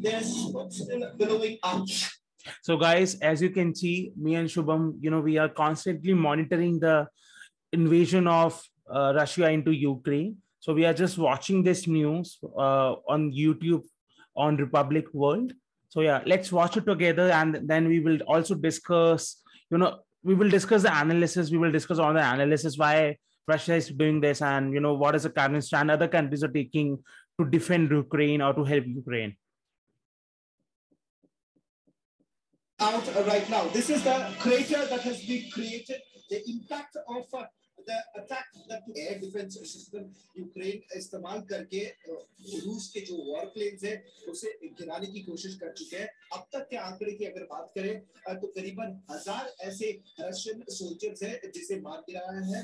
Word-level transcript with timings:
there's 0.00 0.76
still 0.76 1.12
billowing 1.16 1.58
out. 1.64 1.88
So, 2.62 2.76
guys, 2.76 3.16
as 3.16 3.42
you 3.42 3.50
can 3.50 3.74
see, 3.74 4.12
me 4.16 4.36
and 4.36 4.48
Shubham, 4.48 4.94
you 5.00 5.10
know, 5.10 5.20
we 5.20 5.38
are 5.38 5.48
constantly 5.48 6.14
monitoring 6.14 6.78
the 6.80 7.06
invasion 7.72 8.26
of 8.26 8.62
uh, 8.92 9.12
Russia 9.14 9.50
into 9.50 9.72
Ukraine. 9.72 10.36
So, 10.60 10.72
we 10.72 10.86
are 10.86 10.94
just 10.94 11.18
watching 11.18 11.62
this 11.62 11.86
news 11.86 12.38
uh, 12.56 12.94
on 13.08 13.32
YouTube 13.32 13.84
on 14.36 14.56
Republic 14.56 15.06
World. 15.12 15.52
So, 15.88 16.00
yeah, 16.00 16.22
let's 16.26 16.52
watch 16.52 16.76
it 16.76 16.86
together 16.86 17.30
and 17.30 17.60
then 17.64 17.88
we 17.88 18.00
will 18.00 18.20
also 18.22 18.54
discuss, 18.54 19.42
you 19.70 19.78
know, 19.78 19.98
we 20.22 20.34
will 20.34 20.50
discuss 20.50 20.82
the 20.82 20.96
analysis. 20.96 21.50
We 21.50 21.58
will 21.58 21.72
discuss 21.72 21.98
all 21.98 22.12
the 22.12 22.20
analysis 22.20 22.76
why 22.76 23.16
Russia 23.46 23.74
is 23.74 23.88
doing 23.88 24.20
this 24.20 24.42
and, 24.42 24.72
you 24.72 24.80
know, 24.80 24.94
what 24.94 25.14
is 25.14 25.22
the 25.22 25.30
current 25.30 25.64
stand 25.64 25.90
other 25.90 26.08
countries 26.08 26.44
are 26.44 26.48
taking 26.48 26.98
to 27.38 27.44
defend 27.46 27.90
Ukraine 27.90 28.42
or 28.42 28.52
to 28.54 28.64
help 28.64 28.86
Ukraine. 28.86 29.36
out 32.78 33.06
right 33.26 33.48
now. 33.50 33.66
This 33.68 33.90
is 33.90 34.02
the 34.04 34.16
crater 34.38 34.86
that 34.86 35.00
has 35.00 35.22
been 35.22 35.50
created. 35.50 36.00
The 36.30 36.38
impact 36.48 36.96
of 36.96 37.24
uh, 37.34 37.44
the 37.88 37.98
attack 38.20 38.46
that 38.68 38.82
air 38.96 39.18
defense 39.18 39.56
system 39.72 40.04
Ukraine 40.38 40.82
इस्तेमाल 40.96 41.40
करके 41.50 41.80
रूस 42.64 42.88
के 42.94 43.00
जो 43.06 43.16
war 43.28 43.46
planes 43.54 43.84
है 43.84 43.94
उसे 44.30 44.52
गिराने 44.80 45.06
की 45.12 45.22
कोशिश 45.30 45.54
कर 45.62 45.72
चुके 45.78 45.96
हैं 45.96 46.08
अब 46.36 46.46
तक 46.54 46.66
के 46.70 46.76
आंकड़े 46.76 47.12
की 47.12 47.24
अगर 47.24 47.44
बात 47.52 47.72
करें 47.78 47.94
तो 48.40 48.46
करीबन 48.58 48.94
हज़ार 49.10 49.52
ऐसे 49.68 49.90
रशियन 50.20 50.64
सोल्जर्स 50.78 51.22
हैं 51.22 51.50
जिसे 51.54 51.80
मार 51.80 52.00
गिराया 52.10 52.44
है 52.52 52.62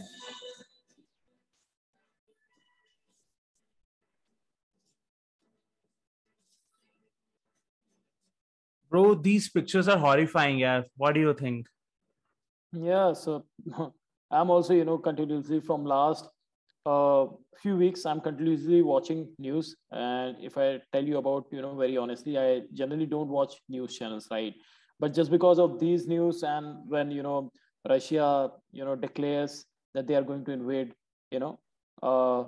Bro, 8.95 9.17
these 9.17 9.49
pictures 9.51 9.89
are 9.89 9.99
horrifying. 9.99 10.61
Yeah, 10.61 10.83
what 10.97 11.15
do 11.15 11.21
you 11.21 11.35
think? 11.35 11.67
Yeah, 12.73 13.13
so 13.13 13.45
I'm 14.31 14.51
also, 14.51 14.73
you 14.73 14.85
know, 14.85 14.99
continuously 14.99 15.59
from 15.59 15.85
last 15.85 16.29
uh, 16.87 17.27
few 17.61 17.77
weeks, 17.77 18.07
I'm 18.07 18.21
continuously 18.21 18.83
watching 18.83 19.27
news. 19.37 19.75
And 19.91 20.37
if 20.41 20.57
I 20.57 20.81
tell 20.93 21.03
you 21.03 21.17
about, 21.17 21.47
you 21.51 21.61
know, 21.61 21.75
very 21.75 21.97
honestly, 21.97 22.39
I 22.39 22.61
generally 22.73 23.07
don't 23.07 23.27
watch 23.27 23.55
news 23.69 23.99
channels, 23.99 24.29
right? 24.31 24.55
But 25.01 25.13
just 25.13 25.33
because 25.33 25.59
of 25.59 25.81
these 25.81 26.07
news 26.07 26.45
and 26.45 26.89
when, 26.89 27.11
you 27.11 27.25
know, 27.25 27.51
Russia, 27.89 28.51
you 28.71 28.85
know, 28.85 28.95
declares 28.95 29.65
that 29.95 30.07
they 30.07 30.15
are 30.15 30.23
going 30.23 30.45
to 30.45 30.53
invade, 30.53 30.95
you 31.33 31.41
know, 31.41 31.59
uh, 32.01 32.45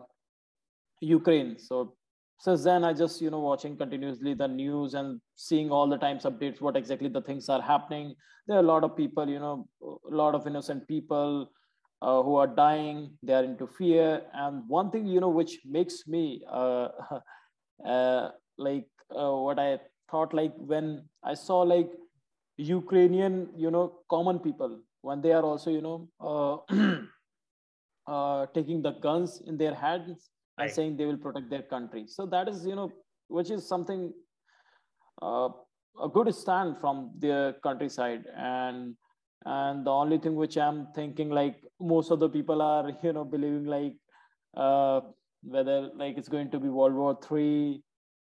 Ukraine. 1.00 1.58
So 1.58 1.96
since 2.38 2.64
then 2.64 2.84
i 2.84 2.92
just 2.92 3.20
you 3.20 3.30
know 3.30 3.40
watching 3.40 3.76
continuously 3.76 4.34
the 4.34 4.46
news 4.46 4.94
and 4.94 5.20
seeing 5.34 5.70
all 5.70 5.88
the 5.88 5.96
times 5.96 6.24
updates 6.24 6.60
what 6.60 6.76
exactly 6.76 7.08
the 7.08 7.22
things 7.22 7.48
are 7.48 7.62
happening. 7.62 8.14
There 8.46 8.56
are 8.56 8.60
a 8.60 8.70
lot 8.74 8.84
of 8.84 8.96
people 8.96 9.28
you 9.28 9.38
know 9.38 9.68
a 9.82 10.14
lot 10.14 10.34
of 10.34 10.46
innocent 10.46 10.86
people 10.86 11.50
uh, 12.02 12.22
who 12.22 12.36
are 12.36 12.46
dying. 12.46 13.16
They 13.22 13.32
are 13.32 13.42
into 13.42 13.66
fear. 13.66 14.22
And 14.34 14.62
one 14.68 14.90
thing 14.90 15.06
you 15.06 15.20
know 15.20 15.30
which 15.30 15.60
makes 15.64 16.06
me 16.06 16.42
uh, 16.50 16.88
uh, 17.84 18.30
like 18.58 18.86
uh, 19.14 19.32
what 19.32 19.58
i 19.58 19.78
thought 20.10 20.32
like 20.32 20.52
when 20.56 21.04
i 21.24 21.34
saw 21.34 21.60
like 21.60 21.90
ukrainian 22.56 23.48
you 23.56 23.70
know 23.70 24.00
common 24.08 24.38
people 24.38 24.80
when 25.02 25.20
they 25.20 25.32
are 25.32 25.42
also 25.42 25.70
you 25.70 25.82
know 25.82 26.08
uh, 26.20 26.56
uh, 28.12 28.46
taking 28.54 28.82
the 28.82 28.92
guns 29.06 29.42
in 29.46 29.56
their 29.56 29.74
hands 29.74 30.30
and 30.58 30.70
saying 30.70 30.96
they 30.96 31.04
will 31.04 31.16
protect 31.16 31.50
their 31.50 31.62
country. 31.62 32.04
So 32.06 32.26
that 32.26 32.48
is, 32.48 32.64
you 32.66 32.74
know, 32.74 32.92
which 33.28 33.50
is 33.50 33.66
something 33.66 34.12
uh, 35.22 35.48
a 36.02 36.08
good 36.08 36.34
stand 36.34 36.78
from 36.80 37.10
their 37.18 37.54
countryside. 37.62 38.24
And 38.36 38.96
and 39.44 39.86
the 39.86 39.90
only 39.90 40.18
thing 40.18 40.34
which 40.34 40.56
I'm 40.56 40.88
thinking, 40.94 41.30
like 41.30 41.56
most 41.80 42.10
of 42.10 42.18
the 42.20 42.28
people 42.28 42.62
are, 42.62 42.90
you 43.02 43.12
know, 43.12 43.24
believing 43.24 43.66
like 43.66 43.94
uh, 44.56 45.00
whether 45.42 45.90
like 45.96 46.16
it's 46.18 46.28
going 46.28 46.50
to 46.50 46.58
be 46.58 46.68
World 46.68 46.94
War 46.94 47.18
Three. 47.22 47.82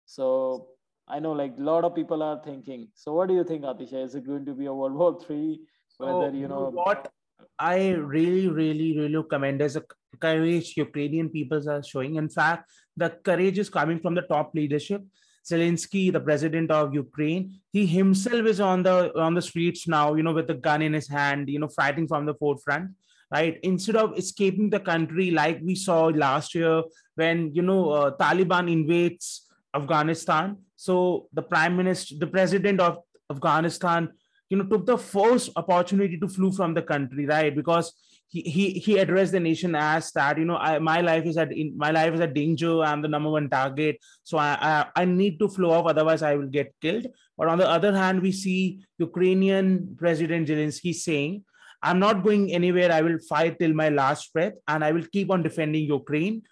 So 0.07 0.69
I 1.09 1.19
know 1.19 1.33
like 1.33 1.55
a 1.59 1.63
lot 1.63 1.85
of 1.85 1.95
people 1.95 2.23
are 2.23 2.41
thinking. 2.45 2.89
So 2.95 3.15
what 3.15 3.29
do 3.29 3.35
you 3.35 3.45
think, 3.45 3.63
Atisha? 3.63 4.05
Is 4.05 4.15
it 4.15 4.27
going 4.27 4.45
to 4.47 4.55
be 4.55 4.67
a 4.67 4.75
World 4.75 4.95
War 4.95 5.19
Three? 5.21 5.61
Whether 5.97 6.31
you 6.37 6.47
know 6.47 6.71
what 6.71 7.11
I 7.59 7.91
really, 7.91 8.49
really, 8.49 8.99
really 8.99 9.23
commend 9.29 9.63
as 9.63 9.77
a 9.77 9.83
courage 10.21 10.75
Ukrainian 10.77 11.29
peoples 11.29 11.67
are 11.67 11.83
showing. 11.83 12.17
In 12.17 12.29
fact, 12.29 12.71
the 12.97 13.11
courage 13.11 13.59
is 13.59 13.69
coming 13.69 14.01
from 14.01 14.15
the 14.15 14.23
top 14.23 14.55
leadership. 14.55 15.03
Zelensky, 15.49 16.13
the 16.13 16.21
president 16.21 16.71
of 16.71 16.95
Ukraine, 16.95 17.61
he 17.73 17.87
himself 17.87 18.47
is 18.47 18.61
on 18.61 18.83
the 18.83 19.17
on 19.19 19.35
the 19.35 19.43
streets 19.43 19.89
now, 19.89 20.15
you 20.15 20.23
know, 20.23 20.33
with 20.33 20.51
a 20.51 20.55
gun 20.55 20.83
in 20.83 20.93
his 20.93 21.09
hand, 21.09 21.49
you 21.49 21.59
know, 21.59 21.69
fighting 21.69 22.07
from 22.07 22.27
the 22.27 22.35
forefront. 22.35 22.91
Right, 23.31 23.59
instead 23.63 23.97
of 23.97 24.17
escaping 24.17 24.71
the 24.71 24.81
country 24.81 25.31
like 25.31 25.61
we 25.63 25.75
saw 25.75 26.07
last 26.07 26.55
year 26.55 26.83
when 27.15 27.55
you 27.55 27.61
know 27.61 27.91
uh, 27.91 28.17
Taliban 28.17 28.73
invades 28.73 29.47
Afghanistan. 29.75 30.57
So 30.77 31.29
the 31.35 31.43
prime 31.43 31.77
minister, 31.77 32.15
the 32.19 32.27
president 32.27 32.81
of 32.81 32.99
Afghanistan, 33.31 34.09
you 34.51 34.57
know 34.57 34.65
took 34.65 34.87
the 34.87 34.99
first 34.99 35.51
opportunity 35.57 36.19
to 36.19 36.29
flew 36.29 36.53
from 36.53 36.75
the 36.75 36.83
country 36.83 37.27
right? 37.27 37.55
Because 37.55 37.93
he 38.29 38.43
he, 38.43 38.71
he 38.73 38.99
addressed 38.99 39.33
the 39.33 39.41
nation 39.41 39.75
as 39.75 40.13
that 40.13 40.39
you 40.39 40.45
know 40.45 40.57
I, 40.57 40.79
my 40.79 41.01
life 41.01 41.25
is 41.25 41.37
at 41.37 41.53
in, 41.53 41.77
my 41.77 41.91
life 41.91 42.15
is 42.15 42.21
at 42.21 42.35
danger. 42.35 42.81
I'm 42.83 43.03
the 43.03 43.09
number 43.09 43.31
one 43.31 43.49
target. 43.49 43.99
So 44.23 44.39
I, 44.39 44.59
I 44.61 45.03
i 45.03 45.05
need 45.05 45.39
to 45.41 45.49
flow 45.49 45.71
off 45.71 45.87
otherwise 45.87 46.23
i 46.23 46.35
will 46.35 46.47
get 46.47 46.75
killed. 46.81 47.07
But 47.37 47.49
on 47.49 47.59
the 47.59 47.69
other 47.69 47.95
hand 47.95 48.23
we 48.23 48.33
see 48.33 48.81
ukrainian 48.99 49.97
president 49.99 50.49
zelensky 50.49 50.95
saying 50.95 51.45
i'm 51.83 51.99
not 51.99 52.23
going 52.23 52.53
anywhere. 52.53 52.93
I 52.93 53.03
will 53.03 53.19
fight 53.29 53.59
till 53.59 53.73
my 53.73 53.89
last 53.89 54.33
breath 54.33 54.55
and 54.67 54.85
i 54.85 54.93
will 54.93 55.07
keep 55.13 55.31
on 55.31 55.43
defending 55.43 55.85
ukraine 55.85 56.43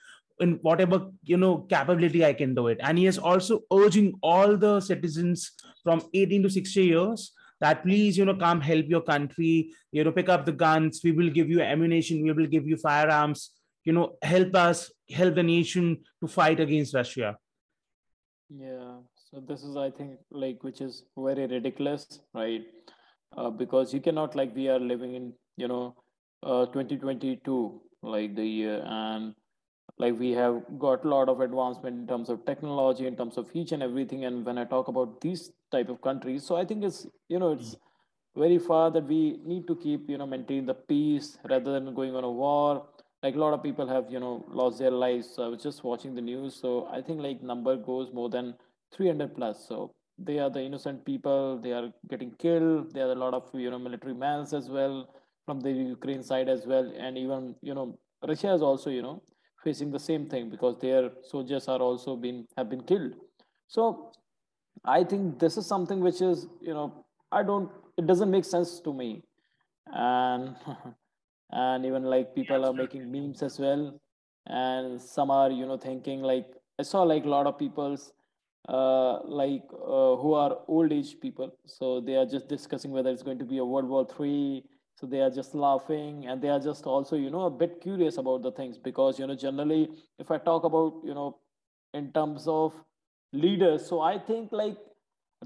in 0.41 0.59
whatever 0.63 1.11
you 1.23 1.37
know 1.37 1.59
capability 1.59 2.25
i 2.25 2.33
can 2.33 2.55
do 2.55 2.69
it. 2.69 2.78
And 2.81 2.99
he 2.99 3.07
is 3.07 3.19
also 3.19 3.61
urging 3.73 4.15
all 4.23 4.57
the 4.57 4.81
citizens 4.81 5.53
from 5.83 6.03
18 6.15 6.43
to 6.45 6.51
60 6.51 6.84
years 6.84 7.33
that 7.61 7.83
please, 7.83 8.19
you 8.19 8.25
know, 8.25 8.34
come 8.34 8.61
help 8.61 8.87
your 8.87 9.00
country, 9.00 9.72
you 9.93 10.05
know, 10.05 10.12
pick 10.12 10.28
up 10.28 10.44
the 10.44 10.53
guns. 10.53 11.00
We 11.03 11.12
will 11.12 11.31
give 11.31 11.49
you 11.49 11.61
ammunition. 11.61 12.22
We 12.22 12.33
will 12.33 12.47
give 12.47 12.67
you 12.67 12.77
firearms. 12.77 13.50
You 13.84 13.93
know, 13.93 14.17
help 14.22 14.55
us, 14.55 14.91
help 15.11 15.37
the 15.37 15.43
nation 15.43 15.99
to 16.21 16.28
fight 16.28 16.61
against 16.61 16.95
Russia. 16.95 17.37
Yeah. 18.49 18.99
So 19.31 19.41
this 19.41 19.62
is, 19.62 19.77
I 19.77 19.91
think, 19.91 20.19
like, 20.31 20.62
which 20.62 20.81
is 20.81 21.05
very 21.16 21.47
ridiculous, 21.47 22.21
right? 22.34 22.62
Uh, 23.37 23.50
because 23.50 23.93
you 23.93 24.00
cannot, 24.00 24.34
like, 24.37 24.55
we 24.55 24.69
are 24.69 24.78
living 24.78 25.15
in, 25.15 25.33
you 25.56 25.69
know, 25.69 25.95
uh, 26.43 26.66
2022, 26.66 27.81
like 28.03 28.37
the 28.37 28.45
year, 28.45 28.83
and 28.87 29.34
like 29.99 30.19
we 30.19 30.31
have 30.33 30.62
got 30.79 31.05
a 31.05 31.09
lot 31.09 31.29
of 31.29 31.41
advancement 31.41 31.97
in 31.99 32.07
terms 32.07 32.29
of 32.29 32.45
technology 32.45 33.07
in 33.07 33.17
terms 33.17 33.37
of 33.39 33.49
each 33.55 33.73
and 33.73 33.83
everything 33.83 34.25
and 34.25 34.45
when 34.45 34.59
i 34.59 34.65
talk 34.65 34.89
about 34.89 35.21
these 35.21 35.51
type 35.73 35.89
of 35.89 36.01
countries 36.03 36.45
so 36.45 36.57
i 36.57 36.65
think 36.65 36.84
it's 36.84 37.07
you 37.29 37.39
know 37.39 37.53
it's 37.53 37.77
very 38.37 38.59
far 38.59 38.91
that 38.91 39.05
we 39.05 39.41
need 39.45 39.67
to 39.67 39.75
keep 39.77 40.09
you 40.11 40.19
know 40.19 40.27
maintain 40.27 40.67
the 40.67 40.75
peace 40.75 41.39
rather 41.49 41.73
than 41.73 41.95
going 41.95 42.15
on 42.15 42.25
a 42.25 42.31
war. 42.31 42.87
Like 43.23 43.34
a 43.34 43.39
lot 43.39 43.55
of 43.55 43.62
people 43.62 43.89
have 43.89 44.11
you 44.11 44.21
know 44.21 44.45
lost 44.49 44.79
their 44.79 44.91
lives. 44.91 45.29
So 45.34 45.45
i 45.45 45.49
was 45.49 45.62
just 45.62 45.83
watching 45.83 46.15
the 46.15 46.21
news 46.21 46.55
so 46.55 46.89
i 46.93 47.01
think 47.01 47.21
like 47.21 47.43
number 47.43 47.77
goes 47.77 48.13
more 48.13 48.28
than 48.28 48.55
300 48.93 49.34
plus. 49.34 49.67
So 49.67 49.93
they 50.19 50.39
are 50.39 50.51
the 50.51 50.63
innocent 50.63 51.05
people. 51.05 51.59
They 51.63 51.73
are 51.73 51.93
getting 52.09 52.33
killed. 52.33 52.93
There 52.93 53.09
are 53.09 53.13
a 53.13 53.23
lot 53.25 53.34
of 53.34 53.49
you 53.55 53.71
know 53.71 53.78
military 53.78 54.15
mans 54.15 54.53
as 54.53 54.69
well 54.69 55.09
from 55.47 55.61
the 55.61 55.71
ukraine 55.71 56.23
side 56.23 56.49
as 56.49 56.67
well. 56.67 56.93
And 56.99 57.17
even 57.17 57.55
you 57.63 57.75
know 57.75 57.99
russia 58.27 58.53
is 58.53 58.63
also 58.63 58.91
you 58.91 59.03
know 59.03 59.23
facing 59.66 59.91
the 59.97 60.03
same 60.09 60.27
thing 60.32 60.50
because 60.50 60.77
their 60.81 61.10
soldiers 61.32 61.69
are 61.75 61.81
also 61.88 62.16
been 62.16 62.47
have 62.56 62.69
been 62.75 62.84
killed. 62.93 63.15
So 63.77 63.86
i 64.92 65.03
think 65.10 65.39
this 65.42 65.57
is 65.60 65.66
something 65.72 66.01
which 66.07 66.21
is 66.27 66.42
you 66.66 66.74
know 66.78 66.86
i 67.39 67.42
don't 67.51 67.71
it 68.01 68.07
doesn't 68.10 68.30
make 68.30 68.45
sense 68.45 68.80
to 68.89 68.92
me. 68.92 69.10
And 69.86 70.57
and 71.65 71.86
even 71.86 72.04
like 72.04 72.34
people 72.34 72.65
are 72.68 72.72
making 72.72 73.10
memes 73.10 73.42
as 73.42 73.59
well. 73.59 74.01
And 74.47 75.01
some 75.01 75.30
are 75.30 75.51
you 75.51 75.66
know 75.66 75.78
thinking 75.89 76.22
like 76.22 76.47
i 76.80 76.83
saw 76.83 77.03
like 77.03 77.24
a 77.24 77.28
lot 77.36 77.47
of 77.47 77.59
people's 77.59 78.13
uh, 78.68 79.21
like 79.24 79.63
uh, 79.72 80.16
who 80.22 80.34
are 80.34 80.59
old 80.66 80.92
age 80.92 81.21
people. 81.21 81.53
So 81.66 82.01
they 82.01 82.16
are 82.16 82.27
just 82.27 82.48
discussing 82.48 82.91
whether 82.91 83.10
it's 83.10 83.22
going 83.22 83.39
to 83.39 83.45
be 83.45 83.59
a 83.59 83.65
world 83.65 83.89
war 83.89 84.04
three 84.04 84.65
so 84.98 85.07
they 85.07 85.21
are 85.21 85.31
just 85.31 85.54
laughing 85.54 86.27
and 86.27 86.43
they 86.43 86.48
are 86.48 86.60
just 86.60 86.87
also 86.87 87.16
you 87.16 87.31
know 87.31 87.43
a 87.47 87.51
bit 87.51 87.81
curious 87.81 88.19
about 88.19 88.43
the 88.43 88.53
things 88.53 88.78
because 88.78 89.19
you 89.19 89.27
know 89.27 89.34
generally 89.34 89.89
if 90.19 90.31
i 90.31 90.39
talk 90.39 90.65
about 90.65 91.01
you 91.04 91.15
know 91.15 91.37
in 91.95 92.13
terms 92.13 92.47
of 92.48 92.72
leaders 93.33 93.87
so 93.87 94.01
i 94.01 94.19
think 94.19 94.53
like 94.53 94.77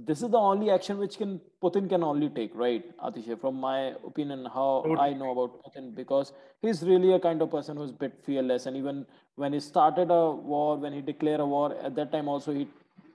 this 0.06 0.22
is 0.22 0.30
the 0.30 0.38
only 0.38 0.70
action 0.70 0.98
which 0.98 1.18
can 1.18 1.40
Putin 1.62 1.88
can 1.88 2.02
only 2.02 2.28
take, 2.28 2.52
right, 2.54 2.84
Atisha? 2.98 3.38
From 3.38 3.56
my 3.56 3.94
opinion, 4.06 4.46
how 4.46 4.82
totally. 4.84 4.98
I 4.98 5.12
know 5.12 5.32
about 5.32 5.62
Putin, 5.64 5.94
because 5.94 6.32
he's 6.62 6.82
really 6.82 7.12
a 7.12 7.18
kind 7.18 7.42
of 7.42 7.50
person 7.50 7.76
who's 7.76 7.90
a 7.90 7.94
bit 7.94 8.14
fearless. 8.24 8.66
And 8.66 8.76
even 8.76 9.04
when 9.34 9.52
he 9.52 9.60
started 9.60 10.10
a 10.10 10.30
war, 10.30 10.76
when 10.76 10.92
he 10.92 11.00
declared 11.00 11.40
a 11.40 11.46
war, 11.46 11.76
at 11.82 11.94
that 11.96 12.12
time 12.12 12.28
also 12.28 12.52
he, 12.52 12.68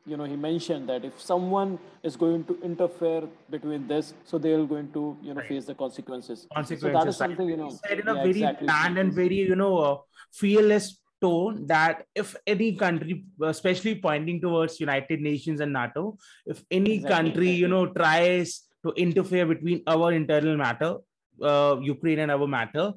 you 0.06 0.18
know, 0.18 0.24
he 0.24 0.36
mentioned 0.36 0.88
that 0.90 1.04
if 1.04 1.20
someone 1.20 1.80
is 2.04 2.16
going 2.16 2.44
to 2.46 2.60
interfere 2.62 3.24
between 3.50 3.88
this, 3.88 4.14
so 4.24 4.38
they 4.38 4.54
are 4.54 4.66
going 4.66 4.92
to, 4.94 5.18
you 5.22 5.34
know, 5.34 5.42
right. 5.42 5.50
face 5.50 5.66
the 5.66 5.74
consequences. 5.74 6.48
Consequences. 6.54 6.94
So 6.94 7.00
that 7.00 7.08
is 7.08 7.18
something, 7.18 7.50
you 7.50 7.58
know, 7.58 7.78
said 7.88 8.00
in 8.00 8.08
a 8.08 8.16
yeah, 8.16 8.22
very 8.22 8.30
exactly. 8.30 8.68
planned 8.68 8.98
and 9.00 9.14
very, 9.14 9.36
you 9.36 9.56
know, 9.56 9.78
uh, 9.78 9.98
fearless 10.32 11.00
tone 11.22 11.66
that 11.66 12.06
if 12.14 12.36
any 12.46 12.76
country, 12.76 13.26
especially 13.42 13.96
pointing 13.96 14.40
towards 14.42 14.80
United 14.80 15.22
Nations 15.22 15.60
and 15.60 15.74
NATO, 15.74 16.18
if 16.46 16.64
any 16.70 16.96
exactly, 16.96 17.16
country, 17.16 17.50
exactly. 17.50 17.56
you 17.56 17.68
know, 17.68 17.88
tries 17.88 18.62
to 18.86 18.92
interfere 18.92 19.46
between 19.48 19.82
our 19.88 20.12
internal 20.12 20.56
matter, 20.56 20.98
uh, 21.42 21.78
Ukraine 21.82 22.20
and 22.20 22.32
our 22.32 22.48
matter, 22.48 22.94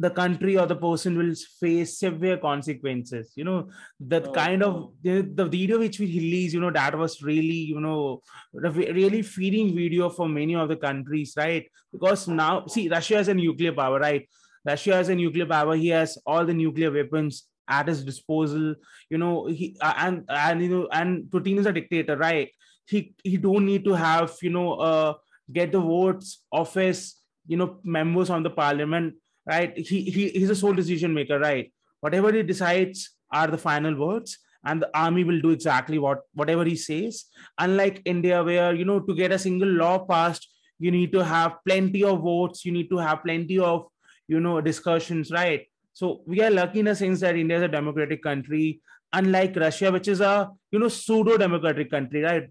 the 0.00 0.10
country 0.10 0.56
or 0.56 0.66
the 0.66 0.76
person 0.76 1.16
will 1.18 1.34
face 1.60 1.98
severe 1.98 2.38
consequences. 2.38 3.32
You 3.36 3.44
know, 3.44 3.68
that 4.00 4.28
oh, 4.28 4.32
kind 4.32 4.62
of 4.62 4.92
the, 5.02 5.20
the 5.20 5.44
video 5.44 5.78
which 5.78 6.00
we 6.00 6.06
released, 6.06 6.54
you 6.54 6.60
know, 6.60 6.70
that 6.70 6.96
was 6.96 7.22
really, 7.22 7.62
you 7.72 7.80
know, 7.80 8.22
really 8.52 9.22
feeding 9.22 9.74
video 9.74 10.08
for 10.08 10.28
many 10.28 10.54
of 10.54 10.68
the 10.68 10.76
countries, 10.76 11.34
right? 11.36 11.66
Because 11.92 12.26
now, 12.28 12.66
see, 12.66 12.88
Russia 12.88 13.16
has 13.16 13.28
a 13.28 13.34
nuclear 13.34 13.72
power, 13.72 13.98
right? 13.98 14.26
Russia 14.64 14.94
has 14.94 15.10
a 15.10 15.14
nuclear 15.14 15.46
power. 15.46 15.76
He 15.76 15.88
has 15.88 16.16
all 16.26 16.46
the 16.46 16.54
nuclear 16.54 16.90
weapons 16.90 17.44
at 17.68 17.88
his 17.88 18.02
disposal. 18.02 18.74
You 19.10 19.18
know, 19.18 19.46
he 19.46 19.76
uh, 19.80 19.94
and 19.96 20.24
and 20.28 20.62
you 20.62 20.68
know, 20.68 20.88
and 20.92 21.24
Putin 21.24 21.58
is 21.58 21.66
a 21.66 21.72
dictator, 21.72 22.16
right? 22.16 22.50
He 22.86 23.14
he 23.22 23.36
don't 23.36 23.66
need 23.66 23.84
to 23.84 23.94
have 23.94 24.36
you 24.42 24.50
know 24.50 24.74
uh 24.74 25.14
get 25.52 25.72
the 25.72 25.80
votes 25.80 26.44
of 26.52 26.72
his 26.74 27.16
you 27.46 27.56
know 27.56 27.78
members 27.84 28.30
on 28.30 28.42
the 28.42 28.50
parliament, 28.50 29.14
right? 29.46 29.76
He 29.76 30.02
he 30.02 30.28
he's 30.30 30.50
a 30.50 30.56
sole 30.56 30.74
decision 30.74 31.14
maker, 31.14 31.38
right? 31.38 31.72
Whatever 32.00 32.32
he 32.32 32.42
decides 32.42 33.10
are 33.32 33.48
the 33.48 33.58
final 33.58 33.94
words 33.96 34.38
and 34.64 34.82
the 34.82 34.90
army 34.94 35.24
will 35.24 35.40
do 35.40 35.50
exactly 35.50 35.98
what 35.98 36.20
whatever 36.34 36.64
he 36.64 36.76
says 36.76 37.24
unlike 37.58 38.02
india 38.04 38.42
where 38.42 38.74
you 38.74 38.84
know 38.84 39.00
to 39.00 39.14
get 39.14 39.32
a 39.32 39.38
single 39.38 39.72
law 39.82 39.98
passed 39.98 40.48
you 40.78 40.90
need 40.90 41.12
to 41.12 41.24
have 41.24 41.56
plenty 41.66 42.04
of 42.04 42.20
votes 42.20 42.64
you 42.64 42.72
need 42.72 42.90
to 42.90 42.98
have 42.98 43.22
plenty 43.22 43.58
of 43.58 43.86
you 44.28 44.40
know 44.40 44.60
discussions 44.60 45.30
right 45.30 45.66
so 45.92 46.22
we 46.26 46.42
are 46.42 46.50
lucky 46.50 46.80
in 46.80 46.88
a 46.88 46.94
sense 46.94 47.20
that 47.20 47.36
india 47.36 47.56
is 47.56 47.62
a 47.62 47.74
democratic 47.78 48.22
country 48.22 48.80
unlike 49.12 49.56
russia 49.56 49.90
which 49.90 50.08
is 50.08 50.20
a 50.20 50.50
you 50.70 50.78
know 50.78 50.88
pseudo 50.88 51.36
democratic 51.36 51.90
country 51.90 52.22
right 52.22 52.48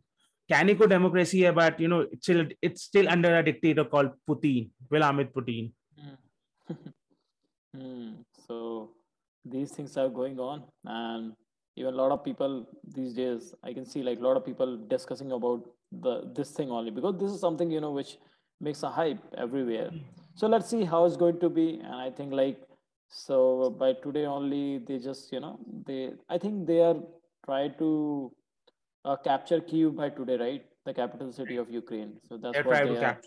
canico 0.52 0.90
democracy 0.90 1.50
but 1.62 1.80
you 1.80 1.88
know 1.88 2.02
it's 2.12 2.24
still 2.24 2.46
it's 2.62 2.84
still 2.84 3.08
under 3.16 3.38
a 3.38 3.44
dictator 3.50 3.86
called 3.86 4.12
putin 4.28 4.70
vladimir 4.90 5.28
putin 5.36 5.72
hmm. 7.76 8.12
so 8.48 8.92
these 9.46 9.72
things 9.72 9.98
are 9.98 10.10
going 10.10 10.40
on 10.40 10.64
and 10.86 11.34
even 11.76 11.94
a 11.94 11.98
lot 11.98 12.12
of 12.12 12.24
people 12.24 12.66
these 12.96 13.14
days 13.14 13.54
i 13.64 13.74
can 13.74 13.86
see 13.86 14.04
like 14.04 14.20
a 14.20 14.22
lot 14.22 14.38
of 14.38 14.46
people 14.46 14.78
discussing 14.88 15.32
about 15.32 15.70
the 15.92 16.16
this 16.36 16.52
thing 16.52 16.72
only 16.72 16.92
because 16.92 17.16
this 17.20 17.32
is 17.32 17.40
something 17.40 17.72
you 17.72 17.82
know 17.82 17.92
which 17.92 18.18
makes 18.62 18.84
a 18.84 18.90
hype 18.90 19.20
everywhere. 19.38 19.90
So 20.36 20.48
let's 20.48 20.70
see 20.70 20.84
how 20.84 21.06
it's 21.06 21.18
going 21.18 21.40
to 21.40 21.50
be 21.50 21.80
and 21.84 21.96
i 21.96 22.10
think 22.10 22.32
like 22.32 22.60
so 23.10 23.70
by 23.80 23.94
today 24.04 24.26
only 24.26 24.80
they 24.80 25.00
just 25.00 25.32
you 25.32 25.40
know 25.40 25.60
they 25.86 26.12
i 26.30 26.38
think 26.38 26.68
they 26.68 26.80
are 26.82 26.96
try 27.46 27.68
to 27.80 28.32
uh, 29.06 29.16
capture 29.16 29.60
kiev 29.62 29.96
by 29.96 30.10
today 30.10 30.38
right? 30.38 30.66
The 30.86 30.94
capital 30.94 31.32
city 31.32 31.58
of 31.58 31.70
ukraine. 31.70 32.14
So 32.28 32.38
that's 32.38 32.54
They're 32.54 32.64
what 32.64 32.84
they 32.84 32.96
to 32.96 33.06
are 33.06 33.18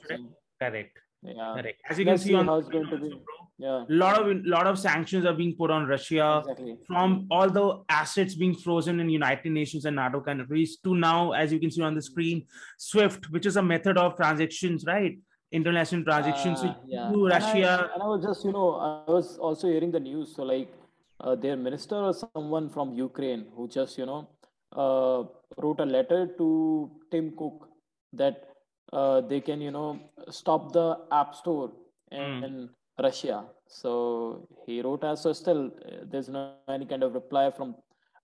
correct 0.61 0.99
yeah 1.23 1.55
correct 1.57 1.81
as 1.89 1.99
you 1.99 2.05
let's 2.05 2.23
can 2.23 2.29
see, 2.29 2.35
on 2.35 2.47
how 2.47 2.57
it's 2.57 2.69
going 2.69 2.89
to 2.89 2.99
be 2.99 3.13
yeah 3.59 3.85
a 3.89 3.95
lot 4.03 4.21
of 4.21 4.45
lot 4.45 4.67
of 4.67 4.79
sanctions 4.79 5.25
are 5.25 5.35
being 5.35 5.55
put 5.55 5.71
on 5.71 5.87
russia 5.87 6.43
exactly. 6.43 6.77
from 6.87 7.27
all 7.31 7.49
the 7.49 7.83
assets 7.89 8.35
being 8.35 8.55
frozen 8.55 8.99
in 9.01 9.09
united 9.09 9.53
nations 9.53 9.85
and 9.85 9.97
nato 9.97 10.21
countries 10.21 10.79
to 10.85 10.95
now 10.95 11.33
as 11.33 11.53
you 11.53 11.61
can 11.61 11.71
see 11.71 11.83
on 11.83 11.95
the 11.95 12.03
screen 12.03 12.45
swift 12.77 13.31
which 13.31 13.47
is 13.47 13.57
a 13.57 13.63
method 13.63 13.97
of 13.97 14.17
transactions 14.17 14.85
right 14.87 15.17
international 15.53 16.03
transactions 16.03 16.61
uh, 16.63 16.75
yeah. 16.87 17.11
to 17.11 17.27
Russia. 17.27 17.57
And 17.57 17.67
I, 17.67 17.95
and 17.95 18.03
I, 18.03 18.07
was 18.07 18.23
just, 18.25 18.45
you 18.45 18.53
know, 18.53 19.05
I 19.07 19.11
was 19.11 19.39
also 19.39 19.69
hearing 19.69 19.93
the 19.93 20.01
news. 20.01 20.35
So, 20.35 20.43
like, 20.43 20.73
uh, 21.21 21.37
their 21.37 21.57
minister 21.57 21.97
or 21.97 22.15
someone 22.15 22.69
from 22.69 22.95
Ukraine 22.95 23.47
who 23.55 23.69
just, 23.69 23.99
you 23.99 24.07
know, 24.07 24.29
uh, 24.75 25.25
wrote 25.63 25.81
a 25.81 25.85
letter 25.85 26.27
to 26.39 26.91
Tim 27.11 27.33
Cook 27.37 27.69
that 28.15 28.49
uh, 28.93 29.21
they 29.21 29.41
can, 29.41 29.61
you 29.61 29.71
know, 29.71 29.99
stop 30.31 30.73
the 30.73 30.99
App 31.11 31.35
Store 31.35 31.73
in, 32.11 32.21
mm. 32.21 32.45
in 32.45 32.69
Russia. 33.03 33.45
So 33.67 34.49
he 34.67 34.83
wrote 34.83 35.05
as 35.05 35.23
so 35.23 35.33
still 35.33 35.71
there's 36.11 36.29
no 36.29 36.55
any 36.69 36.87
kind 36.87 37.03
of 37.03 37.15
reply 37.15 37.51
from 37.51 37.75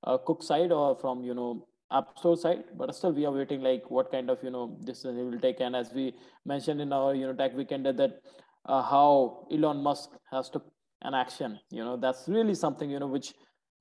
uh, 0.04 0.18
Cook 0.18 0.42
side 0.42 0.72
or 0.72 0.96
from 0.96 1.24
you 1.24 1.34
know 1.34 1.66
app 1.90 2.18
store 2.18 2.36
side 2.36 2.64
but 2.76 2.94
still 2.94 3.12
we 3.12 3.24
are 3.24 3.32
waiting 3.32 3.62
like 3.62 3.90
what 3.90 4.10
kind 4.10 4.28
of 4.28 4.38
you 4.42 4.50
know 4.50 4.76
decision 4.84 5.30
will 5.30 5.40
take 5.40 5.60
and 5.60 5.74
as 5.74 5.92
we 5.94 6.12
mentioned 6.44 6.80
in 6.80 6.92
our 6.92 7.14
you 7.14 7.26
know 7.26 7.32
tech 7.32 7.56
weekend 7.56 7.86
that 7.86 8.20
uh, 8.66 8.82
how 8.82 9.46
elon 9.50 9.82
musk 9.82 10.10
has 10.30 10.50
to 10.50 10.60
an 11.02 11.14
action 11.14 11.58
you 11.70 11.82
know 11.82 11.96
that's 11.96 12.28
really 12.28 12.54
something 12.54 12.90
you 12.90 12.98
know 12.98 13.06
which 13.06 13.32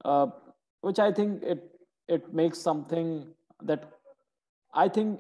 uh, 0.06 0.28
which 0.82 1.00
i 1.00 1.12
think 1.12 1.44
it 1.44 1.72
it 2.08 2.34
makes 2.34 2.60
something 2.60 3.28
that 3.62 3.84
i 4.74 4.88
think 4.88 5.20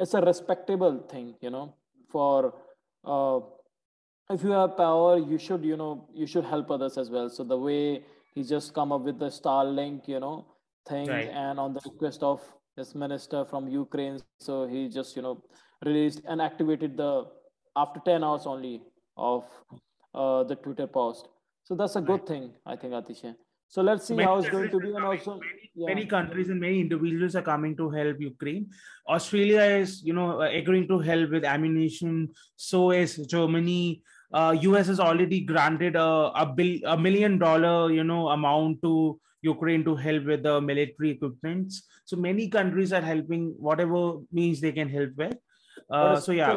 it's 0.00 0.14
a 0.14 0.20
respectable 0.20 0.98
thing 1.12 1.34
you 1.40 1.50
know 1.50 1.74
for 2.12 2.54
uh, 3.04 3.40
if 4.34 4.42
you 4.42 4.50
have 4.50 4.76
power 4.76 5.18
you 5.18 5.38
should 5.38 5.64
you 5.64 5.76
know 5.76 6.08
you 6.14 6.26
should 6.26 6.44
help 6.44 6.70
others 6.70 6.96
as 7.02 7.10
well 7.10 7.28
so 7.28 7.44
the 7.44 7.60
way 7.68 8.02
he 8.34 8.42
just 8.42 8.72
come 8.74 8.92
up 8.92 9.02
with 9.02 9.18
the 9.18 9.30
starlink 9.38 10.08
you 10.08 10.20
know 10.20 10.46
thing 10.88 11.08
right. 11.08 11.28
and 11.28 11.58
on 11.58 11.74
the 11.74 11.80
request 11.84 12.22
of 12.22 12.40
his 12.76 12.94
minister 12.94 13.44
from 13.44 13.68
ukraine 13.68 14.18
so 14.48 14.66
he 14.66 14.88
just 14.88 15.16
you 15.16 15.22
know 15.26 15.34
released 15.84 16.22
and 16.28 16.40
activated 16.40 16.96
the 16.96 17.12
after 17.76 18.00
10 18.04 18.24
hours 18.24 18.46
only 18.46 18.82
of 19.16 19.44
uh, 20.14 20.42
the 20.44 20.56
twitter 20.56 20.86
post 20.86 21.28
so 21.64 21.74
that's 21.74 21.96
a 21.96 22.00
good 22.00 22.20
right. 22.20 22.28
thing 22.32 22.50
i 22.66 22.76
think 22.76 22.94
atisha 23.00 23.34
so 23.70 23.82
let's 23.82 24.06
see 24.06 24.14
many 24.14 24.26
how 24.28 24.36
it's 24.38 24.48
going 24.50 24.70
to 24.70 24.80
be 24.80 24.88
and 24.88 25.04
also 25.04 25.34
many, 25.38 25.70
yeah. 25.74 25.86
many, 25.86 26.04
countries 26.04 26.50
and 26.50 26.60
many 26.60 26.80
individuals 26.80 27.36
are 27.36 27.46
coming 27.50 27.76
to 27.76 27.88
help 27.90 28.20
ukraine 28.20 28.68
australia 29.08 29.62
is 29.62 30.02
you 30.02 30.12
know 30.12 30.42
agreeing 30.42 30.86
to 30.88 30.98
help 30.98 31.30
with 31.30 31.44
ammunition 31.44 32.28
so 32.56 32.90
is 32.90 33.16
germany 33.34 34.02
uh, 34.32 34.52
us 34.78 34.86
has 34.86 35.00
already 35.00 35.40
granted 35.40 35.96
a, 35.96 36.32
a, 36.42 36.46
bill, 36.46 36.78
a 36.86 36.96
million 36.96 37.38
dollar 37.38 37.90
you 37.92 38.04
know 38.04 38.28
amount 38.28 38.82
to 38.82 39.18
Ukraine 39.42 39.84
to 39.84 39.94
help 39.96 40.26
with 40.26 40.42
the 40.42 40.60
military 40.60 41.10
equipments. 41.10 41.82
So 42.04 42.16
many 42.16 42.48
countries 42.48 42.92
are 42.92 43.00
helping 43.00 43.54
whatever 43.58 44.18
means 44.32 44.60
they 44.60 44.72
can 44.72 44.88
help 44.88 45.16
with. 45.16 45.36
Uh, 45.89 46.19
so 46.19 46.31
yeah, 46.31 46.47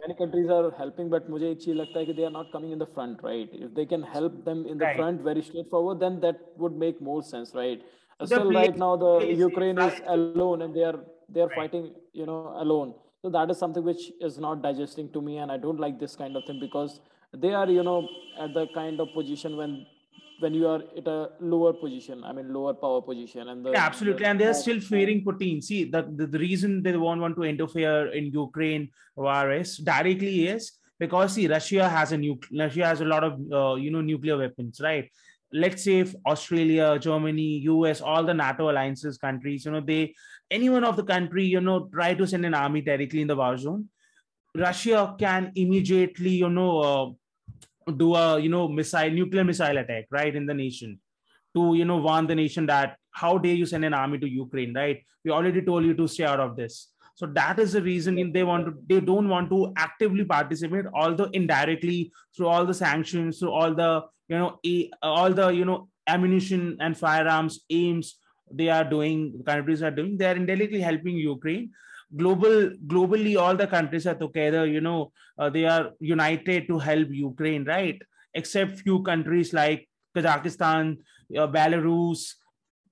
many 0.00 0.14
countries 0.18 0.48
are 0.48 0.70
helping, 0.78 1.10
but 1.10 1.28
मुझे 1.30 1.50
एक 1.50 1.60
चीज 1.62 1.76
लगता 1.76 1.98
है 1.98 2.06
कि 2.06 2.16
they 2.16 2.24
are 2.24 2.30
not 2.30 2.50
coming 2.52 2.70
in 2.72 2.78
the 2.78 2.86
front, 2.86 3.22
right? 3.22 3.48
If 3.52 3.74
they 3.74 3.84
can 3.84 4.02
help 4.02 4.44
them 4.44 4.66
in 4.66 4.78
the 4.78 4.84
right. 4.84 4.96
front 4.96 5.20
very 5.20 5.42
straightforward, 5.42 6.00
then 6.00 6.20
that 6.20 6.40
would 6.56 6.76
make 6.84 7.00
more 7.00 7.22
sense, 7.22 7.54
right? 7.54 7.82
The 8.20 8.26
Still, 8.26 8.52
right 8.52 8.76
now 8.76 8.96
the 8.96 9.34
Ukraine 9.40 9.78
is 9.78 10.00
alone 10.06 10.62
and 10.62 10.74
they 10.74 10.84
are 10.84 11.00
they 11.28 11.40
are 11.40 11.48
right. 11.48 11.56
fighting, 11.56 11.92
you 12.12 12.24
know, 12.24 12.54
alone. 12.56 12.94
So 13.22 13.30
that 13.30 13.50
is 13.50 13.58
something 13.58 13.84
which 13.84 14.12
is 14.20 14.38
not 14.38 14.62
digesting 14.62 15.12
to 15.12 15.20
me, 15.20 15.38
and 15.38 15.52
I 15.52 15.58
don't 15.58 15.80
like 15.80 15.98
this 15.98 16.16
kind 16.16 16.36
of 16.36 16.44
thing 16.44 16.60
because 16.60 17.00
they 17.34 17.52
are, 17.52 17.68
you 17.68 17.82
know, 17.82 18.08
at 18.38 18.54
the 18.54 18.66
kind 18.74 19.00
of 19.00 19.12
position 19.12 19.56
when 19.56 19.86
when 20.41 20.53
you 20.53 20.67
are 20.67 20.81
at 20.97 21.07
a 21.07 21.29
lower 21.39 21.73
position 21.73 22.23
i 22.23 22.33
mean 22.33 22.53
lower 22.53 22.73
power 22.73 23.01
position 23.01 23.49
and 23.49 23.65
the, 23.65 23.71
yeah, 23.71 23.85
absolutely. 23.85 24.23
The, 24.23 24.29
and 24.29 24.39
they're 24.39 24.53
still 24.53 24.79
fearing 24.79 25.23
putin. 25.23 25.63
See 25.63 25.85
the, 25.85 26.01
the, 26.15 26.27
the 26.27 26.39
reason 26.39 26.83
they 26.83 26.95
won't 26.97 27.21
want 27.21 27.35
to 27.35 27.43
interfere 27.43 28.07
in 28.07 28.25
ukraine 28.25 28.89
war 29.15 29.51
is 29.51 29.77
directly 29.77 30.47
is 30.47 30.71
because 30.99 31.33
see 31.33 31.47
russia 31.47 31.87
has 31.87 32.11
a 32.11 32.17
new 32.17 32.39
russia 32.57 32.85
has 32.85 33.01
a 33.01 33.05
lot 33.05 33.23
of 33.23 33.33
uh, 33.51 33.75
you 33.75 33.91
know 33.91 34.01
nuclear 34.01 34.37
weapons 34.37 34.81
right? 34.81 35.09
Let's 35.53 35.83
say 35.83 35.99
if 35.99 36.15
australia 36.25 36.97
germany 36.97 37.47
us 37.67 37.99
all 37.99 38.23
the 38.23 38.33
nato 38.33 38.69
alliances 38.71 39.17
countries 39.17 39.65
you 39.65 39.71
know 39.71 39.81
they 39.81 40.13
any 40.49 40.69
one 40.69 40.85
of 40.85 40.95
the 40.95 41.03
country 41.03 41.43
you 41.45 41.59
know 41.59 41.89
try 41.93 42.13
to 42.13 42.25
send 42.25 42.45
an 42.45 42.53
army 42.53 42.81
directly 42.81 43.21
in 43.21 43.27
the 43.27 43.35
war 43.35 43.57
zone 43.57 43.89
russia 44.55 45.13
can 45.19 45.51
immediately 45.55 46.29
you 46.29 46.49
know 46.49 46.79
uh, 46.79 47.09
do 47.97 48.15
a 48.15 48.39
you 48.39 48.49
know 48.49 48.67
missile 48.67 49.09
nuclear 49.09 49.43
missile 49.43 49.77
attack 49.77 50.05
right 50.11 50.35
in 50.35 50.45
the 50.45 50.53
nation 50.53 50.99
to 51.55 51.73
you 51.75 51.85
know 51.85 51.97
warn 51.97 52.27
the 52.27 52.35
nation 52.35 52.65
that 52.65 52.95
how 53.11 53.37
dare 53.37 53.55
you 53.55 53.65
send 53.65 53.83
an 53.83 53.93
army 53.93 54.17
to 54.17 54.29
ukraine 54.29 54.73
right? 54.73 55.03
We 55.25 55.31
already 55.31 55.61
told 55.61 55.85
you 55.85 55.93
to 55.93 56.07
stay 56.07 56.23
out 56.23 56.39
of 56.39 56.55
this. 56.55 56.87
So 57.15 57.27
that 57.27 57.59
is 57.59 57.73
the 57.73 57.81
reason 57.81 58.31
they 58.31 58.43
want 58.43 58.65
to 58.65 58.73
they 58.87 59.01
don't 59.01 59.27
want 59.29 59.49
to 59.49 59.73
actively 59.77 60.23
participate 60.23 60.85
although 60.93 61.29
indirectly 61.33 62.11
through 62.35 62.47
all 62.47 62.65
the 62.65 62.73
sanctions 62.73 63.39
through 63.39 63.51
all 63.51 63.73
the 63.73 64.03
you 64.29 64.37
know 64.37 64.59
all 65.03 65.31
the 65.31 65.49
you 65.49 65.65
know 65.65 65.89
ammunition 66.07 66.77
and 66.79 66.97
firearms 66.97 67.59
aims 67.69 68.15
they 68.53 68.69
are 68.69 68.83
doing, 68.83 69.41
countries 69.45 69.81
are 69.81 69.91
doing, 69.91 70.17
they 70.17 70.25
are 70.25 70.35
indirectly 70.35 70.81
helping 70.81 71.15
Ukraine. 71.15 71.71
Global, 72.15 72.71
globally, 72.87 73.39
all 73.39 73.55
the 73.55 73.67
countries 73.67 74.05
are 74.05 74.15
together. 74.15 74.65
You 74.65 74.81
know, 74.81 75.11
uh, 75.37 75.49
they 75.49 75.65
are 75.65 75.91
united 75.99 76.67
to 76.67 76.77
help 76.79 77.07
Ukraine, 77.09 77.63
right? 77.65 78.01
Except 78.33 78.79
few 78.79 79.01
countries 79.03 79.53
like 79.53 79.87
Kazakhstan, 80.15 80.97
uh, 81.37 81.47
Belarus, 81.47 82.33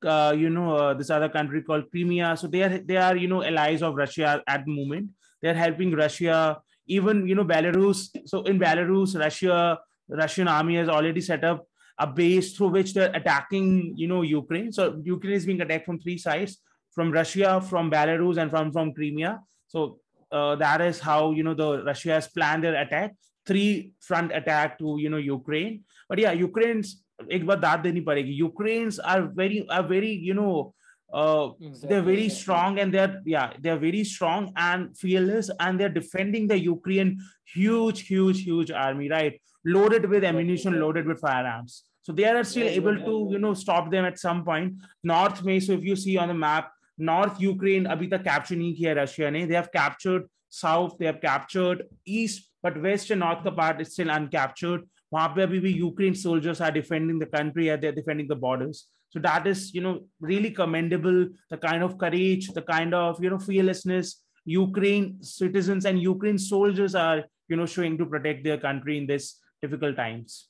uh, 0.05 0.33
you 0.37 0.49
know, 0.49 0.75
uh, 0.75 0.93
this 0.93 1.09
other 1.09 1.29
country 1.29 1.61
called 1.61 1.91
Crimea. 1.91 2.37
So 2.37 2.47
they 2.47 2.63
are 2.63 2.77
they 2.77 2.97
are 2.97 3.15
you 3.15 3.27
know 3.27 3.43
allies 3.43 3.81
of 3.81 3.95
Russia 3.95 4.41
at 4.47 4.65
the 4.65 4.71
moment. 4.71 5.11
They 5.41 5.49
are 5.49 5.53
helping 5.53 5.91
Russia. 5.93 6.61
Even 6.87 7.27
you 7.27 7.35
know 7.35 7.45
Belarus. 7.45 8.07
So 8.25 8.43
in 8.43 8.59
Belarus, 8.59 9.19
Russia 9.19 9.79
Russian 10.07 10.47
army 10.47 10.77
has 10.77 10.89
already 10.89 11.21
set 11.21 11.43
up 11.43 11.65
a 11.99 12.07
base 12.07 12.55
through 12.55 12.69
which 12.69 12.93
they're 12.93 13.11
attacking 13.13 13.93
you 13.95 14.07
know 14.07 14.21
Ukraine. 14.21 14.71
So 14.71 15.01
Ukraine 15.03 15.33
is 15.33 15.45
being 15.45 15.61
attacked 15.61 15.85
from 15.85 15.99
three 15.99 16.17
sides: 16.17 16.59
from 16.92 17.10
Russia, 17.10 17.60
from 17.60 17.90
Belarus, 17.90 18.36
and 18.36 18.50
from 18.50 18.72
from 18.72 18.92
Crimea. 18.94 19.40
So 19.68 19.98
uh, 20.30 20.56
that 20.56 20.80
is 20.80 21.00
how 21.00 21.32
you 21.32 21.42
know 21.42 21.54
the 21.54 21.84
Russia 21.84 22.12
has 22.12 22.28
planned 22.28 22.64
their 22.64 22.80
attack. 22.80 23.14
Three 23.46 23.92
front 24.00 24.32
attack 24.32 24.78
to 24.78 24.96
you 24.98 25.10
know 25.10 25.18
Ukraine. 25.18 25.84
But 26.08 26.18
yeah, 26.18 26.32
Ukraine's 26.32 27.04
एक 27.32 27.44
बात 27.46 27.58
दाद 27.58 27.80
देनी 27.80 28.00
पड़ेगी 28.04 28.32
Ukrainians 28.42 28.98
are 28.98 29.22
very 29.40 29.66
are 29.68 29.82
very 29.82 30.10
you 30.28 30.34
know 30.34 30.74
uh, 31.12 31.50
exactly. 31.60 31.88
they're 31.88 32.02
very 32.02 32.28
strong 32.28 32.78
and 32.80 32.92
they're 32.92 33.22
yeah 33.24 33.52
they're 33.60 33.78
very 33.78 34.02
strong 34.04 34.52
and 34.56 34.98
fearless 34.98 35.50
and 35.60 35.78
they're 35.78 35.96
defending 36.00 36.48
the 36.48 36.58
Ukraine 36.58 37.18
huge 37.54 38.06
huge 38.08 38.42
huge 38.42 38.70
army 38.70 39.08
right 39.08 39.40
loaded 39.64 40.08
with 40.14 40.24
ammunition 40.24 40.80
loaded 40.80 41.06
with 41.06 41.20
firearms 41.20 41.84
so 42.02 42.12
they 42.12 42.24
are 42.24 42.44
still 42.44 42.68
able 42.68 42.96
to 43.08 43.28
you 43.30 43.38
know 43.38 43.54
stop 43.54 43.90
them 43.90 44.04
at 44.04 44.18
some 44.18 44.44
point 44.44 44.74
north 45.02 45.44
may 45.44 45.60
so 45.60 45.72
if 45.72 45.84
you 45.84 45.96
see 45.96 46.16
on 46.18 46.28
the 46.28 46.34
map 46.34 46.72
north 46.98 47.40
Ukraine 47.40 47.84
abhi 47.96 48.10
tak 48.10 48.24
capture 48.24 48.56
nahi 48.56 48.72
kiya 48.80 48.96
Russia 48.96 49.30
ne 49.30 49.44
they 49.44 49.60
have 49.60 49.70
captured 49.76 50.26
south 50.48 50.98
they 50.98 51.06
have 51.06 51.20
captured 51.20 51.84
east 52.06 52.50
but 52.62 52.80
west 52.88 53.10
and 53.10 53.20
north 53.20 53.46
ka 53.46 53.54
part 53.62 53.80
is 53.86 53.94
still 53.98 54.18
uncaptured 54.18 54.90
वहां 55.14 55.28
पे 55.34 55.42
अभी 55.42 55.58
भी 55.60 55.70
Ukraine 55.70 56.14
soldiers 56.20 56.60
are 56.62 56.72
defending 56.72 57.20
the 57.20 57.24
country 57.34 57.68
are 57.68 57.76
there 57.80 57.94
defending 57.94 58.28
the 58.28 58.36
borders 58.44 58.84
so 59.14 59.20
that 59.24 59.46
is 59.46 59.72
you 59.74 59.80
know 59.80 59.94
really 60.28 60.50
commendable 60.50 61.18
the 61.50 61.56
kind 61.64 61.84
of 61.86 61.96
courage 61.98 62.48
the 62.54 62.62
kind 62.70 62.94
of 63.00 63.22
you 63.24 63.30
know 63.30 63.38
fearlessness 63.38 64.08
ukraine 64.44 65.06
citizens 65.22 65.86
and 65.90 66.02
ukraine 66.02 66.40
soldiers 66.46 66.96
are 67.02 67.22
you 67.48 67.58
know 67.60 67.66
showing 67.74 67.96
to 68.00 68.06
protect 68.14 68.42
their 68.46 68.58
country 68.64 68.96
in 69.02 69.06
this 69.06 69.28
difficult 69.62 69.96
times 69.96 70.47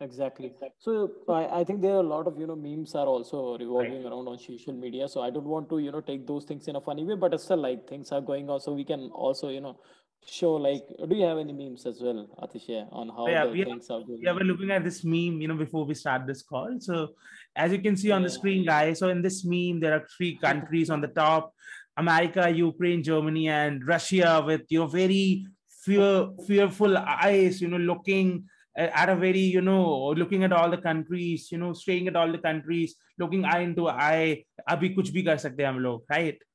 exactly. 0.00 0.52
So 0.78 1.10
I, 1.28 1.60
I 1.60 1.64
think 1.64 1.80
there 1.82 1.92
are 1.92 2.00
a 2.00 2.10
lot 2.14 2.26
of 2.26 2.38
you 2.38 2.46
know 2.46 2.56
memes 2.56 2.94
are 2.94 3.06
also 3.06 3.58
revolving 3.58 4.02
right. 4.02 4.12
around 4.12 4.28
on 4.28 4.38
social 4.38 4.72
media. 4.72 5.08
So 5.08 5.22
i 5.22 5.30
don't 5.30 5.44
want 5.44 5.68
to 5.70 5.78
you 5.78 5.92
know 5.92 6.00
take 6.00 6.26
those 6.26 6.44
things 6.44 6.68
in 6.68 6.76
a 6.76 6.80
funny 6.80 7.04
way 7.04 7.14
but 7.14 7.34
it's 7.34 7.44
still 7.44 7.58
like 7.58 7.88
things 7.88 8.12
are 8.12 8.20
going 8.20 8.50
on. 8.50 8.60
So 8.60 8.72
we 8.72 8.84
can 8.84 9.10
also 9.10 9.48
you 9.48 9.60
know 9.60 9.78
show 10.26 10.54
like 10.54 10.82
do 11.08 11.16
you 11.16 11.24
have 11.24 11.38
any 11.38 11.52
memes 11.52 11.86
as 11.86 12.00
well 12.02 12.28
atisha 12.42 12.86
on 12.92 13.08
how 13.08 13.26
yeah, 13.26 13.46
the 13.46 13.52
we 13.52 13.64
things 13.64 13.88
are, 13.88 14.00
going 14.00 14.20
yeah 14.20 14.32
we're 14.32 14.44
looking 14.44 14.70
at 14.70 14.84
this 14.84 15.02
meme 15.02 15.40
you 15.40 15.48
know 15.48 15.54
before 15.54 15.86
we 15.86 15.94
start 15.94 16.26
this 16.26 16.42
call. 16.42 16.76
So 16.78 17.14
as 17.56 17.72
you 17.72 17.80
can 17.80 17.96
see 17.96 18.10
on 18.10 18.22
the 18.22 18.28
screen 18.28 18.64
guys 18.66 18.98
so 18.98 19.08
in 19.08 19.22
this 19.22 19.44
meme 19.44 19.80
there 19.80 19.94
are 19.94 20.06
three 20.16 20.36
countries 20.36 20.90
on 20.90 21.00
the 21.00 21.08
top 21.08 21.54
america 21.96 22.48
ukraine 22.50 23.02
germany 23.02 23.48
and 23.48 23.86
russia 23.86 24.42
with 24.46 24.62
you 24.68 24.80
know 24.80 24.86
very 24.86 25.46
fear 25.84 26.28
fearful 26.46 26.96
eyes 26.98 27.60
you 27.60 27.68
know 27.68 27.78
looking 27.78 28.44
at 28.76 29.08
a 29.08 29.16
very 29.16 29.40
you 29.40 29.60
know 29.60 30.10
looking 30.10 30.44
at 30.44 30.52
all 30.52 30.70
the 30.70 30.78
countries 30.78 31.48
you 31.50 31.58
know 31.58 31.72
staying 31.72 32.06
at 32.08 32.16
all 32.16 32.30
the 32.30 32.38
countries 32.38 32.94
looking 33.18 33.44
eye 33.44 33.60
into 33.60 33.88
eye 33.88 34.44
abhi 34.68 34.94
kuch 34.96 35.10
bhi 35.16 35.24
kar 35.24 35.36
sakte 35.46 35.66
hum 35.66 35.82
log 35.88 36.02
right 36.10 36.46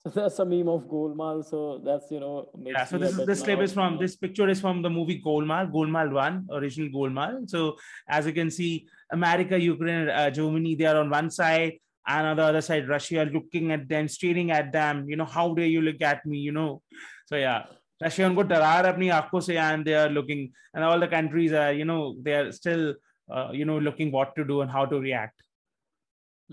so 0.00 0.10
that's 0.10 0.38
a 0.38 0.44
meme 0.44 0.68
of 0.68 0.84
Golmaal. 0.84 1.44
So 1.44 1.82
that's 1.84 2.10
you 2.10 2.20
know. 2.20 2.48
Yeah. 2.64 2.84
So 2.84 2.98
this 2.98 3.18
is 3.18 3.26
this 3.26 3.42
clip 3.42 3.60
is 3.60 3.72
from 3.72 3.98
this 3.98 4.14
picture 4.16 4.48
is 4.48 4.60
from 4.60 4.80
the 4.80 4.88
movie 4.88 5.20
Golmaal, 5.20 5.70
Golmaal 5.72 6.12
One, 6.12 6.46
original 6.50 6.88
Golmaal. 6.88 7.48
So 7.50 7.76
as 8.08 8.26
you 8.26 8.32
can 8.32 8.50
see, 8.50 8.86
America, 9.12 9.60
Ukraine, 9.60 10.08
uh, 10.08 10.30
Germany, 10.30 10.76
they 10.76 10.86
are 10.86 10.98
on 10.98 11.10
one 11.10 11.30
side, 11.30 11.80
and 12.06 12.26
on 12.28 12.36
the 12.36 12.44
other 12.44 12.60
side, 12.60 12.88
Russia 12.88 13.28
looking 13.32 13.72
at 13.72 13.88
them, 13.88 14.08
staring 14.08 14.50
at 14.50 14.72
them. 14.72 15.08
You 15.08 15.16
know, 15.16 15.24
how 15.24 15.52
dare 15.52 15.66
you 15.66 15.82
look 15.82 16.00
at 16.00 16.24
me? 16.24 16.38
You 16.38 16.52
know. 16.52 16.80
So 17.26 17.36
yeah. 17.36 17.64
Russia 18.01 18.25
उनको 18.29 18.43
डरा 18.43 18.79
रहा 18.81 18.91
अपनी 18.91 19.09
आंखों 19.21 19.39
से 19.39 19.57
and 19.69 19.85
they 19.85 19.95
are 19.95 20.09
looking 20.09 20.51
and 20.73 20.83
all 20.83 20.99
the 20.99 21.07
countries 21.07 21.53
are 21.53 21.71
you 21.73 21.85
know 21.85 22.15
they 22.21 22.33
are 22.33 22.51
still 22.51 22.93
uh, 23.29 23.49
you 23.53 23.65
know 23.65 23.77
looking 23.79 24.11
what 24.11 24.35
to 24.35 24.43
do 24.43 24.61
and 24.61 24.71
how 24.71 24.85
to 24.85 24.99
react 24.99 25.43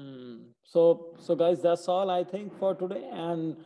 Hmm. 0.00 0.36
So, 0.62 1.14
so 1.18 1.34
guys, 1.34 1.60
that's 1.60 1.88
all 1.88 2.10
I 2.10 2.24
think 2.24 2.58
for 2.58 2.74
today. 2.74 3.08
And 3.12 3.56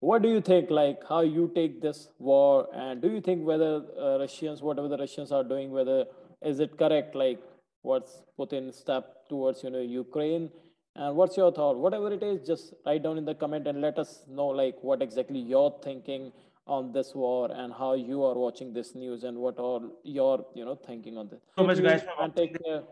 what 0.00 0.22
do 0.22 0.28
you 0.28 0.40
think? 0.40 0.70
Like, 0.70 1.00
how 1.08 1.20
you 1.20 1.50
take 1.54 1.80
this 1.82 2.08
war, 2.18 2.68
and 2.74 3.02
do 3.02 3.10
you 3.10 3.20
think 3.20 3.44
whether 3.46 3.82
uh, 4.00 4.18
Russians, 4.18 4.62
whatever 4.62 4.88
the 4.88 4.98
Russians 4.98 5.32
are 5.32 5.44
doing, 5.44 5.70
whether 5.70 6.06
is 6.40 6.60
it 6.60 6.78
correct? 6.78 7.14
Like, 7.14 7.40
what's 7.82 8.22
Putin 8.38 8.72
step 8.72 9.28
towards 9.28 9.62
you 9.62 9.70
know 9.70 9.80
Ukraine? 9.80 10.50
And 10.94 11.16
what's 11.16 11.36
your 11.36 11.52
thought? 11.52 11.78
Whatever 11.78 12.12
it 12.12 12.22
is, 12.22 12.46
just 12.46 12.74
write 12.86 13.02
down 13.02 13.18
in 13.18 13.24
the 13.24 13.34
comment 13.34 13.66
and 13.66 13.80
let 13.80 13.98
us 13.98 14.24
know 14.28 14.48
like 14.48 14.76
what 14.82 15.02
exactly 15.02 15.38
you're 15.38 15.74
thinking 15.82 16.32
on 16.67 16.91
this 16.91 17.13
war 17.15 17.49
and 17.51 17.73
how 17.73 17.93
you 17.93 18.23
are 18.23 18.35
watching 18.35 18.73
this 18.73 18.95
news 18.95 19.23
and 19.23 19.37
what 19.37 19.59
are 19.59 19.81
your 20.03 20.45
you 20.53 20.65
know 20.65 20.75
thinking 20.75 21.17
on 21.17 21.29
this. 21.29 21.39
So 21.57 21.63
much, 21.65 21.81
guys. 21.81 22.03
And 22.19 22.35
take 22.35 22.61
care. 22.63 22.83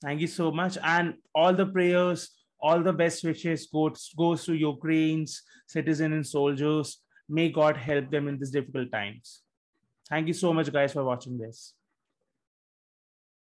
Thank 0.00 0.20
you 0.20 0.26
so 0.26 0.50
much. 0.52 0.78
And 0.82 1.14
all 1.34 1.52
the 1.52 1.66
prayers, 1.66 2.30
all 2.60 2.82
the 2.82 2.92
best 2.92 3.24
wishes 3.24 3.66
goes, 3.66 4.12
goes 4.16 4.44
to 4.44 4.54
Ukraine's 4.54 5.42
citizens 5.66 6.14
and 6.14 6.26
soldiers. 6.26 6.98
May 7.28 7.50
God 7.50 7.76
help 7.76 8.10
them 8.10 8.28
in 8.28 8.38
these 8.38 8.50
difficult 8.50 8.92
times. 8.92 9.42
Thank 10.08 10.28
you 10.28 10.34
so 10.34 10.54
much, 10.54 10.72
guys, 10.72 10.92
for 10.92 11.04
watching 11.04 11.36
this. 11.36 11.74